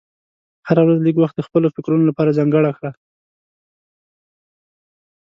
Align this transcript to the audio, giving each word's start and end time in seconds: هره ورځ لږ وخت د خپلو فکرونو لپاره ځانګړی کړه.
هره 0.67 0.81
ورځ 0.83 0.97
لږ 1.03 1.15
وخت 1.19 1.35
د 1.37 1.41
خپلو 1.47 1.67
فکرونو 1.75 2.03
لپاره 2.09 2.35
ځانګړی 2.37 2.71
کړه. 2.77 2.91